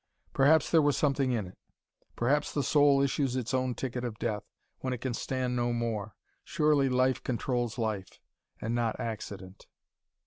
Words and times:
Perhaps 0.33 0.71
there 0.71 0.81
was 0.81 0.97
something 0.97 1.31
in 1.31 1.45
it. 1.45 1.59
Perhaps 2.15 2.55
the 2.55 2.63
soul 2.63 3.03
issues 3.03 3.35
its 3.35 3.53
own 3.53 3.75
ticket 3.75 4.03
of 4.03 4.17
death, 4.17 4.41
when 4.79 4.93
it 4.93 4.97
can 4.99 5.13
stand 5.13 5.55
no 5.55 5.71
more. 5.71 6.15
Surely 6.43 6.89
life 6.89 7.23
controls 7.23 7.77
life: 7.77 8.19
and 8.59 8.73
not 8.73 8.99
accident. 8.99 9.67